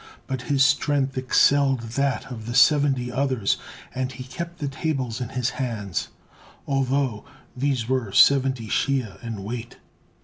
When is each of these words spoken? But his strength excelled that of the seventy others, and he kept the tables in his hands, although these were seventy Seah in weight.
But 0.25 0.41
his 0.41 0.65
strength 0.65 1.15
excelled 1.15 1.81
that 1.91 2.31
of 2.31 2.47
the 2.47 2.55
seventy 2.55 3.11
others, 3.11 3.57
and 3.93 4.11
he 4.11 4.23
kept 4.23 4.57
the 4.57 4.67
tables 4.67 5.21
in 5.21 5.29
his 5.29 5.51
hands, 5.51 6.07
although 6.65 7.23
these 7.55 7.87
were 7.87 8.11
seventy 8.11 8.67
Seah 8.67 9.21
in 9.23 9.43
weight. 9.43 9.77